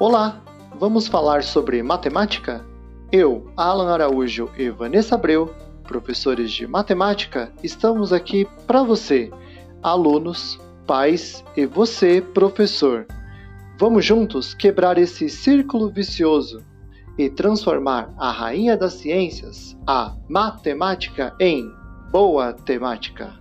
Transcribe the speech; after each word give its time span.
Olá, 0.00 0.42
vamos 0.78 1.06
falar 1.06 1.42
sobre 1.42 1.82
matemática? 1.82 2.64
Eu, 3.12 3.52
Alan 3.54 3.92
Araújo 3.92 4.48
e 4.56 4.70
Vanessa 4.70 5.14
Abreu, 5.14 5.54
professores 5.82 6.50
de 6.50 6.66
matemática, 6.66 7.52
estamos 7.62 8.10
aqui 8.10 8.48
para 8.66 8.82
você, 8.82 9.30
alunos, 9.82 10.58
pais 10.86 11.44
e 11.54 11.66
você, 11.66 12.22
professor. 12.22 13.06
Vamos 13.78 14.02
juntos 14.02 14.54
quebrar 14.54 14.96
esse 14.96 15.28
círculo 15.28 15.90
vicioso 15.90 16.64
e 17.18 17.28
transformar 17.28 18.10
a 18.16 18.30
rainha 18.30 18.78
das 18.78 18.94
ciências, 18.94 19.76
a 19.86 20.16
matemática, 20.30 21.36
em 21.38 21.70
boa 22.10 22.54
temática. 22.54 23.34